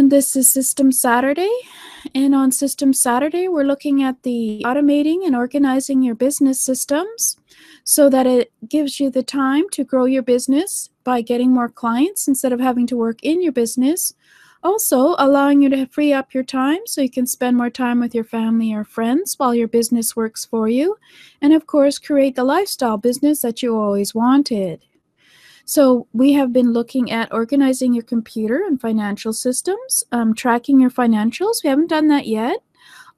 [0.00, 1.54] And this is System Saturday.
[2.14, 7.36] And on System Saturday, we're looking at the automating and organizing your business systems
[7.84, 12.26] so that it gives you the time to grow your business by getting more clients
[12.26, 14.14] instead of having to work in your business.
[14.62, 18.14] Also, allowing you to free up your time so you can spend more time with
[18.14, 20.96] your family or friends while your business works for you.
[21.42, 24.82] And of course, create the lifestyle business that you always wanted.
[25.70, 30.90] So we have been looking at organizing your computer and financial systems, um, tracking your
[30.90, 31.62] financials.
[31.62, 32.56] We haven't done that yet.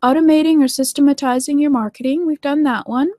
[0.02, 2.26] Automating or systematizing your marketing.
[2.26, 3.10] We've done that one.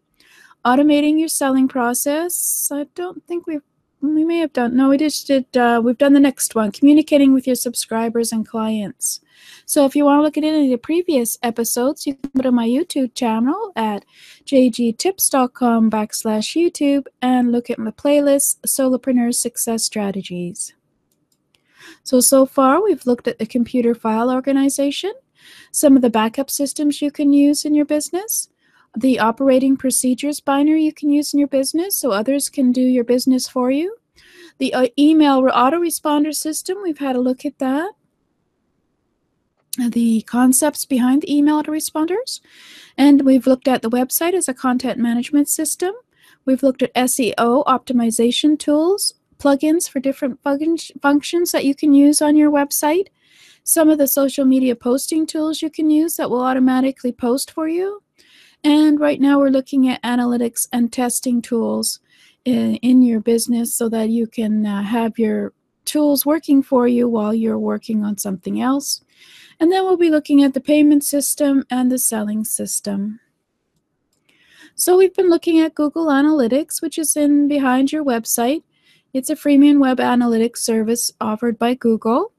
[0.64, 2.70] Automating your selling process.
[2.72, 3.64] I don't think we've
[4.02, 7.34] we may have done no we just did uh, we've done the next one communicating
[7.34, 9.22] with your subscribers and clients
[9.66, 12.44] so if you want to look at any of the previous episodes you can go
[12.44, 14.06] to my youtube channel at
[14.46, 20.74] jgtips.com backslash youtube and look at my playlist solopreneur success strategies
[22.04, 25.14] so so far we've looked at the computer file organization
[25.72, 28.50] some of the backup systems you can use in your business
[28.96, 33.04] the operating procedures binder you can use in your business so others can do your
[33.04, 33.98] business for you.
[34.60, 37.94] The uh, email autoresponder system, we've had a look at that.
[39.78, 42.42] The concepts behind the email autoresponders.
[42.98, 45.94] And we've looked at the website as a content management system.
[46.46, 52.22] We've looked at SEO optimization tools, plugins for different fun functions that you can use
[52.22, 53.08] on your website,
[53.64, 57.68] some of the social media posting tools you can use that will automatically post for
[57.68, 58.04] you,
[58.64, 62.00] and right now we're looking at analytics and testing tools
[62.46, 65.54] in, in your business so that you can uh, have your
[65.86, 69.03] tools working for you while you're working on something else.
[69.64, 73.22] And then we'll be looking at the payment system and the selling system.
[74.76, 78.64] So we've been looking at Google Analytics, which is in behind your website.
[79.14, 82.34] It's a freemium web analytics service offered by Google.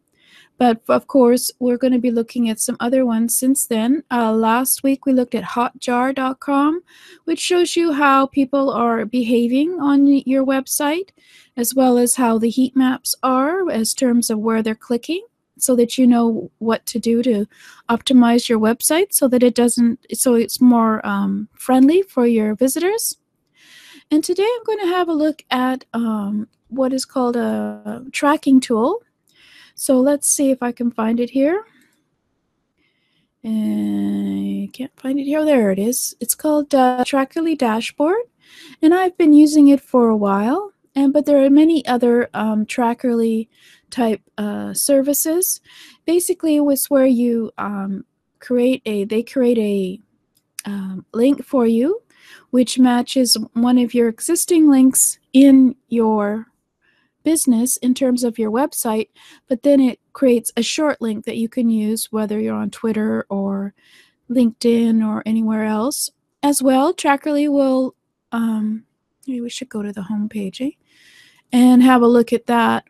[0.59, 4.03] But of course, we're going to be looking at some other ones since then.
[4.11, 6.83] Uh, last week, we looked at hotjar.com,
[7.25, 11.09] which shows you how people are behaving on your website,
[11.57, 15.25] as well as how the heat maps are as terms of where they're clicking
[15.65, 17.47] so that you know what to do to
[17.89, 23.17] optimize your website so that it doesn't so it's more um, friendly for your visitors
[24.11, 28.61] and today i'm going to have a look at um, what is called a tracking
[28.61, 29.03] tool
[29.75, 31.65] so let's see if I can find it here.
[33.45, 35.45] I can't find it here.
[35.45, 36.17] There it is.
[36.21, 38.23] It's called uh, Trackerly Dashboard,
[38.81, 40.73] and I've been using it for a while.
[40.95, 43.49] And but there are many other um, Trackerly
[43.91, 45.61] type uh, services.
[46.07, 48.05] Basically, it's where you um,
[48.41, 50.01] create a they create a
[50.71, 52.03] um, link for you,
[52.51, 56.47] which matches one of your existing links in your
[57.25, 59.09] business in terms of your website,
[59.49, 63.27] but then it creates a short link that you can use whether you're on Twitter
[63.29, 63.75] or
[64.31, 66.11] LinkedIn or anywhere else.
[66.43, 67.95] As well, Trackerly will,
[68.31, 68.85] um,
[69.27, 70.71] maybe we should go to the home page eh?
[71.53, 72.85] And have a look at that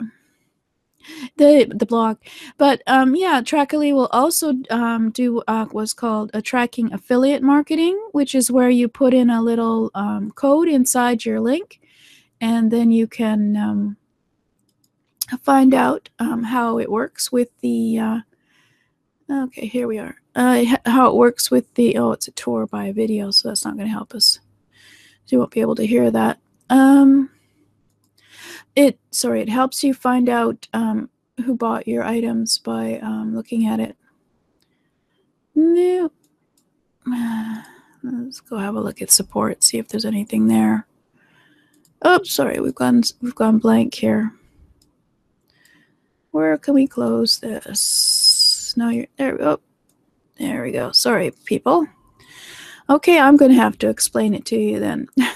[1.36, 2.16] the the blog
[2.56, 7.98] but um yeah trackerly will also um do uh, what's called a tracking affiliate marketing
[8.12, 11.80] which is where you put in a little um, code inside your link
[12.40, 13.96] and then you can um,
[15.40, 18.18] find out um, how it works with the, uh,
[19.30, 22.92] okay, here we are, uh, how it works with the, oh, it's a tour by
[22.92, 24.40] video, so that's not going to help us.
[25.28, 26.38] You won't be able to hear that.
[26.68, 27.30] Um,
[28.76, 31.08] it, sorry, it helps you find out um,
[31.44, 33.96] who bought your items by um, looking at it.
[35.54, 36.10] No.
[38.02, 40.86] Let's go have a look at support, see if there's anything there.
[42.02, 44.32] Oh, sorry, we've gone we've gone blank here.
[46.32, 48.74] Where can we close this?
[48.76, 49.40] Now you're there.
[49.40, 49.60] Oh,
[50.36, 50.92] there we go.
[50.92, 51.86] Sorry, people.
[52.90, 55.08] Okay, I'm to have to explain it to you then.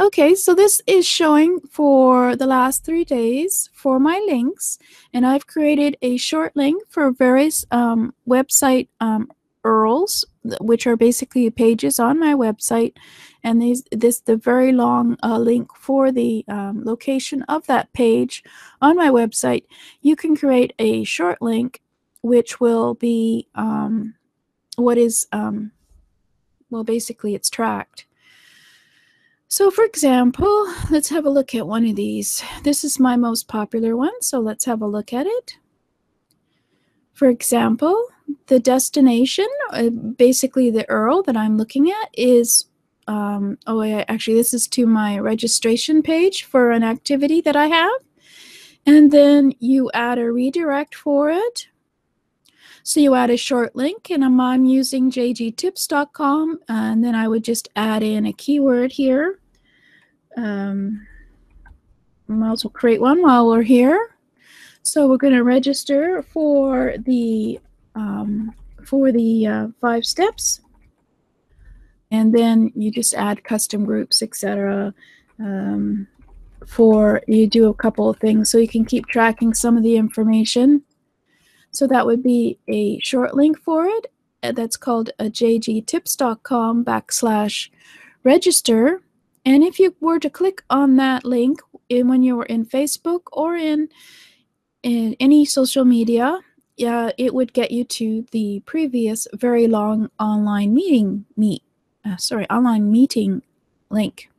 [0.00, 4.78] okay, so this is showing for the last three days for my links,
[5.12, 9.30] and I've created a short link for various um, website um,
[9.64, 10.24] URLs
[10.60, 12.96] which are basically pages on my website.
[13.44, 18.42] And these, this the very long uh, link for the um, location of that page
[18.80, 19.64] on my website.
[20.00, 21.82] You can create a short link,
[22.22, 24.14] which will be um,
[24.76, 25.72] what is um,
[26.70, 28.06] well, basically it's tracked.
[29.52, 32.40] So for example, let's have a look at one of these.
[32.62, 35.56] This is my most popular one, so let's have a look at it.
[37.14, 38.00] For example,
[38.46, 42.66] the destination, uh, basically the URL that I'm looking at is,
[43.08, 47.66] um, oh, I, actually this is to my registration page for an activity that I
[47.66, 48.00] have.
[48.86, 51.66] And then you add a redirect for it.
[52.84, 57.68] So you add a short link and I'm using jgtips.com and then I would just
[57.74, 59.39] add in a keyword here.
[60.36, 61.06] Um,
[62.28, 64.16] might as well create one while we're here.
[64.82, 67.60] So we're going to register for the
[67.94, 68.54] um,
[68.84, 70.60] for the uh, five steps,
[72.10, 74.94] and then you just add custom groups, etc.
[75.38, 76.06] Um,
[76.66, 79.96] for you do a couple of things so you can keep tracking some of the
[79.96, 80.82] information.
[81.72, 84.06] So that would be a short link for it.
[84.42, 87.70] Uh, that's called a jgtips.com backslash
[88.24, 89.02] register.
[89.44, 93.22] And if you were to click on that link in, when you were in Facebook
[93.32, 93.88] or in
[94.82, 96.40] in any social media,
[96.76, 101.62] yeah, it would get you to the previous very long online meeting meet.
[102.04, 103.42] Uh, sorry, online meeting
[103.90, 104.30] link.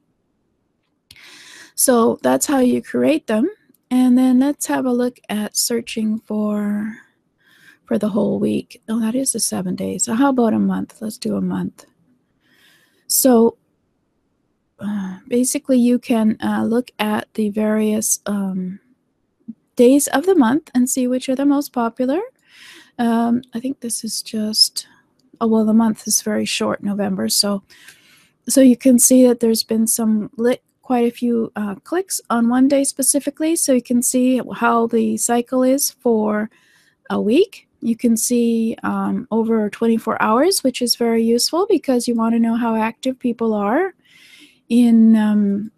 [1.76, 3.50] So that's how you create them.
[3.92, 6.96] And then let's have a look at searching for
[7.86, 8.82] for the whole week.
[8.88, 10.06] Oh, that is the seven days.
[10.06, 11.02] So how about a month?
[11.02, 11.86] Let's do a month.
[13.08, 13.58] So
[14.84, 18.80] uh, basically, you can uh, look at the various um,
[19.76, 22.22] days of the month and see which are the most popular.
[23.00, 24.88] Um, I think this is just
[25.40, 27.30] oh well, the month is very short, November.
[27.30, 27.64] So
[28.48, 32.50] so you can see that there's been some lit quite a few uh, clicks on
[32.50, 33.56] one day specifically.
[33.56, 36.50] So you can see how the cycle is for
[37.10, 37.68] a week.
[37.82, 42.40] You can see um, over 24 hours, which is very useful because you want to
[42.40, 43.94] know how active people are
[44.72, 45.70] in um,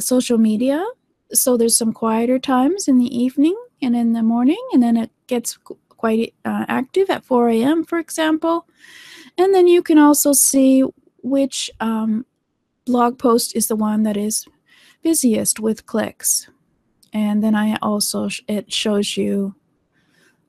[0.00, 0.84] social media.
[1.32, 5.10] So there's some quieter times in the evening and in the morning, and then it
[5.28, 5.56] gets
[5.90, 8.66] quite uh, active at 4 a.m., for example.
[9.38, 10.82] And then you can also see
[11.22, 12.26] which um,
[12.84, 14.44] blog post is the one that is
[15.02, 16.48] busiest with clicks.
[17.12, 19.54] And then I also, it shows you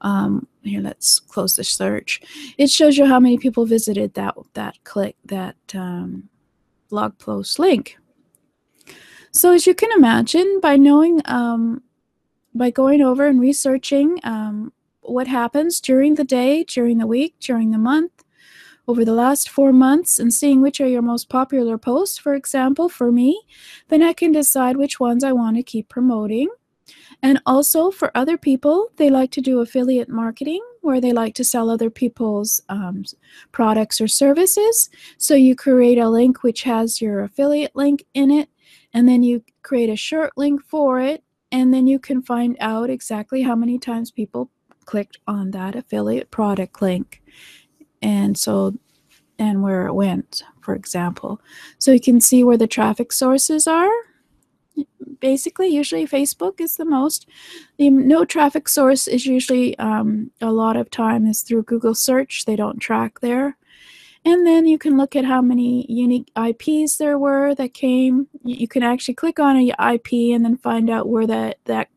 [0.01, 2.21] um, here let's close the search
[2.59, 6.29] it shows you how many people visited that that click that um,
[6.89, 7.97] blog post link.
[9.31, 11.83] So as you can imagine by knowing um,
[12.53, 17.71] by going over and researching um, what happens during the day during the week during
[17.71, 18.23] the month
[18.87, 22.89] over the last four months and seeing which are your most popular posts for example
[22.89, 23.41] for me
[23.87, 26.49] then i can decide which ones i want to keep promoting.
[27.23, 31.43] And also for other people, they like to do affiliate marketing where they like to
[31.43, 33.03] sell other people's um,
[33.51, 34.89] products or services.
[35.17, 38.49] So you create a link which has your affiliate link in it,
[38.93, 42.89] and then you create a short link for it, and then you can find out
[42.89, 44.49] exactly how many times people
[44.85, 47.21] clicked on that affiliate product link.
[48.01, 48.73] And so,
[49.37, 51.41] and where it went, for example.
[51.79, 53.91] So you can see where the traffic sources are
[55.19, 57.27] basically usually facebook is the most
[57.77, 62.45] the no traffic source is usually um, a lot of time is through google search.
[62.45, 63.57] They don't track there.
[64.25, 68.27] And then you can look at how many unique ips there were that came.
[68.43, 71.89] You can actually click on a ip and then find out where that that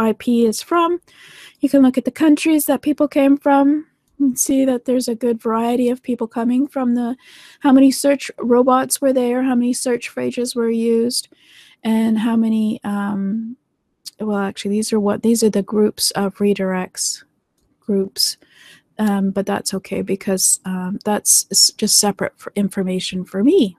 [0.00, 1.00] ip is from.
[1.60, 3.86] You can look at the countries that people came from
[4.18, 7.16] and see that there's a good variety of people coming from the
[7.60, 11.28] how many search robots were there how many search phrases were used
[11.84, 13.56] and how many um,
[14.20, 17.24] well actually these are what these are the groups of redirects
[17.80, 18.36] groups.
[18.98, 23.76] Um, but that's okay because um, that's just separate for information for me.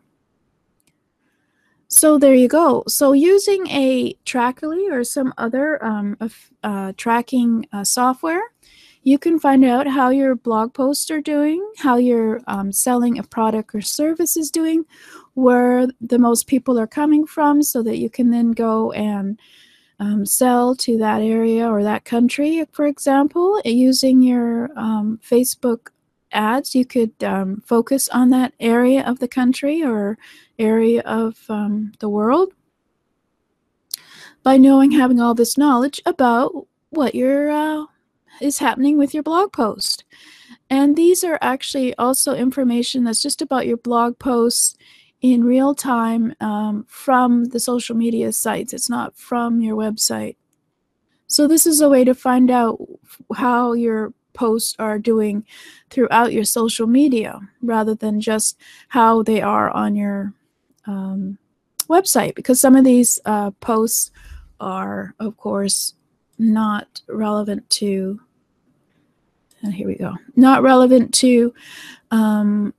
[1.87, 2.83] So there you go.
[2.87, 6.17] So using a trackly or some other um,
[6.63, 8.52] uh, tracking uh, software
[9.03, 13.23] you can find out how your blog posts are doing how your um, selling a
[13.23, 14.85] product or service is doing
[15.33, 19.39] where the most people are coming from so that you can then go and
[19.99, 25.89] um, sell to that area or that country, for example, using your um, Facebook
[26.31, 26.75] ads.
[26.75, 30.17] You could um, focus on that area of the country or
[30.59, 32.53] area of um, the world
[34.41, 37.85] by knowing, having all this knowledge about what your uh,
[38.41, 40.03] is happening with your blog post.
[40.69, 44.75] And these are actually also information that's just about your blog posts
[45.21, 48.73] in real time um, from the social media sites.
[48.73, 50.35] It's not from your website.
[51.27, 52.79] So this is a way to find out
[53.35, 55.45] how your posts are doing
[55.89, 58.57] throughout your social media rather than just
[58.89, 60.33] how they are on your
[60.85, 61.37] um,
[61.87, 64.11] website because some of these uh, posts
[64.59, 65.93] are of course
[66.37, 68.19] not relevant to
[69.63, 70.13] and here we go.
[70.35, 71.53] Not relevant to
[72.11, 72.73] um,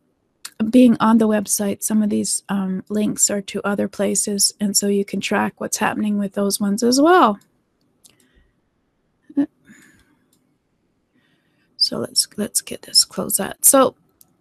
[0.69, 1.83] being on the website.
[1.83, 5.79] Some of these um, links are to other places and so you can track what's
[5.79, 7.39] happening with those ones as well.
[11.77, 13.95] So let's let's get this close that so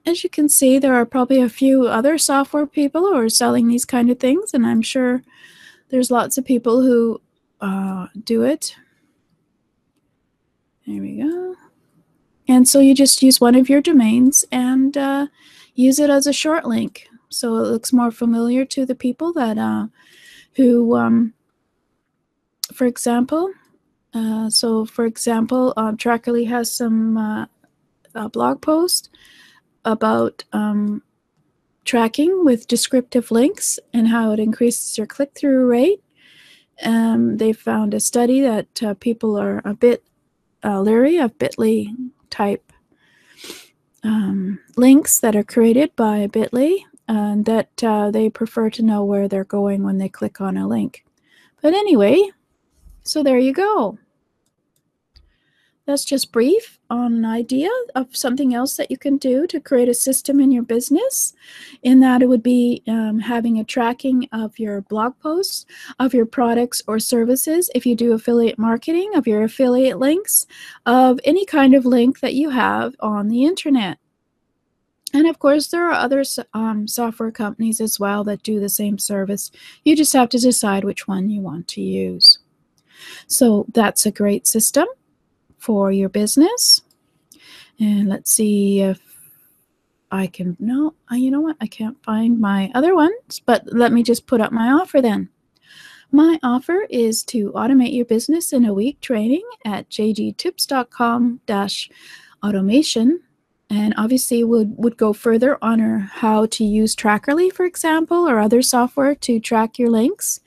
[0.06, 3.68] as you can see there are probably a few other software people who are selling
[3.68, 5.24] these kind of things and i'm sure
[5.90, 7.20] there's lots of people who
[7.60, 8.78] uh, do it
[10.86, 11.56] there we go.
[12.48, 15.28] And so you just use one of your domains and uh,
[15.76, 17.08] use it as a short link.
[17.30, 19.88] So it looks more familiar to the people that uh,
[20.56, 21.34] who, um,
[22.74, 23.52] for example,
[24.14, 27.46] uh, so for example, um, Trackerly has some uh,
[28.30, 29.10] blog post
[29.86, 31.02] about um,
[31.86, 36.04] tracking with descriptive links and how it increases your click-through rate.
[36.84, 40.04] Um, they found a study that uh, people are a bit
[40.64, 41.88] uh, leery of bit.ly
[42.30, 42.72] type
[44.04, 49.28] um, links that are created by bit.ly and that uh, they prefer to know where
[49.28, 51.06] they're going when they click on a link.
[51.62, 52.30] But anyway,
[53.04, 53.98] so there you go.
[55.86, 59.90] That's just brief on an idea of something else that you can do to create
[59.90, 61.34] a system in your business.
[61.82, 65.66] In that, it would be um, having a tracking of your blog posts,
[66.00, 70.46] of your products or services, if you do affiliate marketing, of your affiliate links,
[70.86, 73.98] of any kind of link that you have on the internet.
[75.14, 76.24] And of course, there are other
[76.54, 79.52] um, software companies as well that do the same service.
[79.84, 82.40] You just have to decide which one you want to use.
[83.28, 84.88] So that's a great system
[85.64, 86.82] for your business.
[87.80, 89.00] And let's see if
[90.12, 91.56] I can, no, you know what?
[91.62, 95.30] I can't find my other ones, but let me just put up my offer then.
[96.12, 101.90] My offer is to automate your business in a week training at jgtips.com dash
[102.44, 103.22] automation
[103.74, 108.62] and obviously would, would go further on how to use Trackerly, for example, or other
[108.62, 110.42] software to track your links.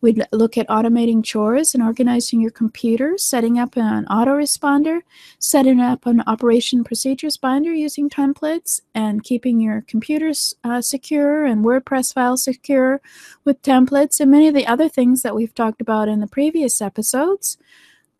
[0.00, 5.02] We'd look at automating chores and organizing your computer, setting up an autoresponder,
[5.38, 11.64] setting up an operation procedures binder using templates, and keeping your computers uh, secure and
[11.64, 13.00] WordPress files secure
[13.44, 16.82] with templates, and many of the other things that we've talked about in the previous
[16.82, 17.56] episodes.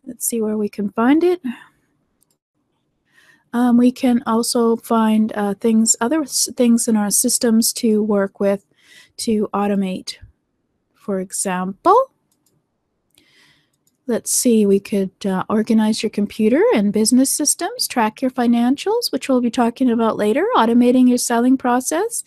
[0.06, 1.42] Let's see where we can find it.
[3.54, 8.66] Um, we can also find uh, things, other things in our systems to work with
[9.18, 10.16] to automate.
[10.92, 12.10] For example,
[14.08, 19.28] let's see, we could uh, organize your computer and business systems, track your financials, which
[19.28, 22.24] we'll be talking about later, automating your selling process,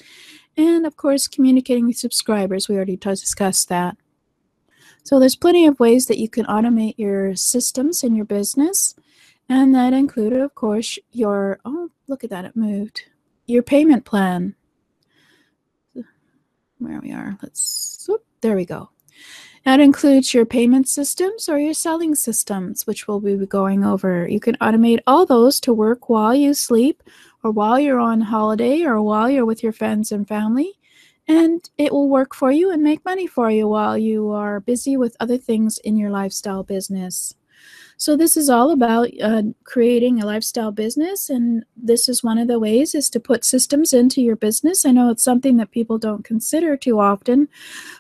[0.56, 2.70] and of course, communicating with subscribers.
[2.70, 3.98] We already discussed that.
[5.04, 8.96] So there's plenty of ways that you can automate your systems in your business.
[9.50, 13.04] And that included, of course, your, oh, look at that, it moved.
[13.46, 14.56] Your payment plan.
[16.80, 18.90] Where we are, let's, whoop, there we go.
[19.64, 24.28] That includes your payment systems or your selling systems, which we'll be going over.
[24.28, 27.04] You can automate all those to work while you sleep
[27.44, 30.74] or while you're on holiday or while you're with your friends and family.
[31.28, 34.96] And it will work for you and make money for you while you are busy
[34.96, 37.36] with other things in your lifestyle business.
[38.00, 42.48] So this is all about uh, creating a lifestyle business, and this is one of
[42.48, 44.86] the ways is to put systems into your business.
[44.86, 47.48] I know it's something that people don't consider too often,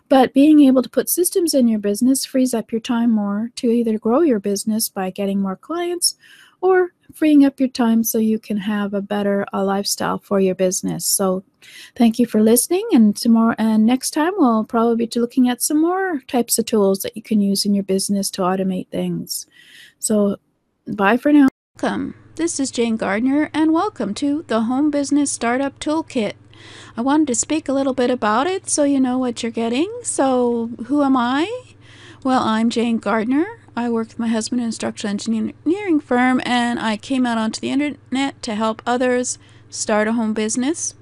[0.07, 3.71] but being able to put systems in your business frees up your time more to
[3.71, 6.15] either grow your business by getting more clients
[6.61, 10.55] or freeing up your time so you can have a better uh, lifestyle for your
[10.55, 11.05] business.
[11.05, 11.43] So
[11.95, 15.81] thank you for listening and tomorrow and next time we'll probably be looking at some
[15.81, 19.47] more types of tools that you can use in your business to automate things.
[19.99, 20.37] So
[20.85, 21.47] bye for now.
[21.81, 22.15] Welcome.
[22.35, 26.33] This is Jane Gardner and welcome to the Home Business Startup Toolkit.
[26.95, 29.91] I wanted to speak a little bit about it so you know what you're getting.
[30.03, 31.75] So who am I?
[32.23, 33.45] Well, I'm Jane Gardner.
[33.77, 37.61] I work with my husband in a structural engineering firm, and I came out onto
[37.61, 39.37] the internet to help others
[39.69, 40.95] start a home business.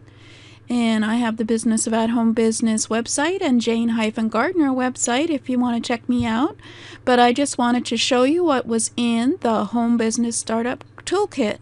[0.67, 3.95] And I have the Business of At Home Business website and Jane
[4.27, 6.57] Gardner website if you want to check me out.
[7.05, 11.59] But I just wanted to show you what was in the Home Business Startup Toolkit.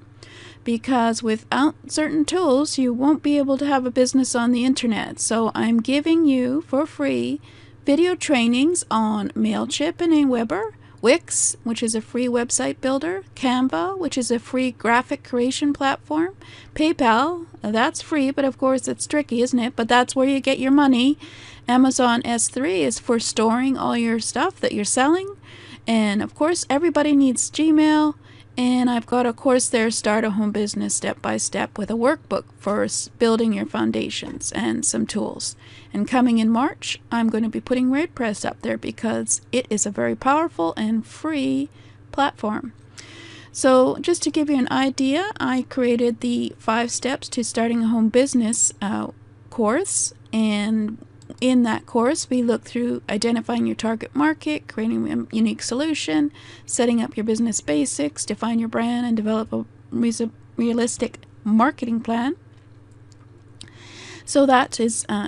[0.64, 5.20] because without certain tools, you won't be able to have a business on the internet.
[5.20, 7.42] So I'm giving you for free
[7.86, 10.72] video trainings on MailChimp and Aweber,
[11.04, 16.34] Wix, which is a free website builder, Canva, which is a free graphic creation platform,
[16.76, 19.76] PayPal, that's free, but of course it's tricky, isn't it?
[19.76, 21.18] But that's where you get your money.
[21.68, 25.36] Amazon S3 is for storing all your stuff that you're selling.
[25.86, 28.16] And of course, everybody needs Gmail.
[28.56, 31.96] And I've got a course there, Start a Home Business Step by Step, with a
[31.96, 32.88] workbook for
[33.20, 35.58] building your foundations and some tools.
[35.94, 39.86] And coming in March, I'm going to be putting WordPress up there because it is
[39.86, 41.70] a very powerful and free
[42.12, 42.74] platform.
[43.52, 47.88] So, just to give you an idea, I created the five steps to starting a
[47.88, 49.10] home business uh,
[49.52, 50.12] course.
[50.34, 50.98] And
[51.40, 56.32] in that course, we look through identifying your target market, creating a unique solution,
[56.66, 59.66] setting up your business basics, define your brand, and develop a
[60.58, 62.36] realistic marketing plan.
[64.26, 65.28] So that is uh,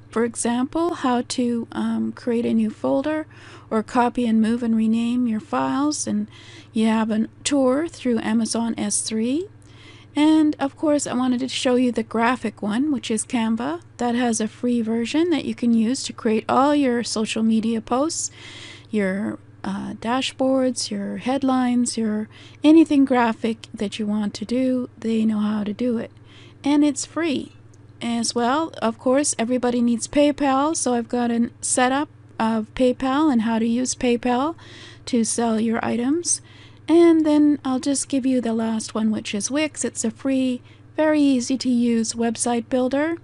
[0.11, 3.27] For example, how to um, create a new folder
[3.69, 6.05] or copy and move and rename your files.
[6.05, 6.29] And
[6.73, 9.49] you have a tour through Amazon S3.
[10.13, 13.81] And of course, I wanted to show you the graphic one, which is Canva.
[13.97, 17.79] That has a free version that you can use to create all your social media
[17.79, 18.29] posts,
[18.89, 22.27] your uh, dashboards, your headlines, your
[22.65, 24.89] anything graphic that you want to do.
[24.97, 26.11] They know how to do it.
[26.65, 27.53] And it's free
[28.01, 28.71] as well.
[28.81, 33.65] Of course, everybody needs PayPal, so I've got a setup of PayPal and how to
[33.65, 34.55] use PayPal
[35.05, 36.41] to sell your items.
[36.87, 39.85] And then I'll just give you the last one, which is Wix.
[39.85, 40.61] It's a free,
[40.97, 43.17] very easy to use website builder.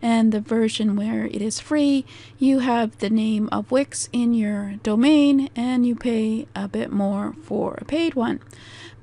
[0.00, 2.04] And the version where it is free,
[2.38, 7.34] you have the name of Wix in your domain and you pay a bit more
[7.42, 8.40] for a paid one.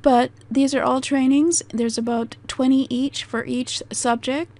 [0.01, 1.63] But these are all trainings.
[1.69, 4.59] There's about 20 each for each subject.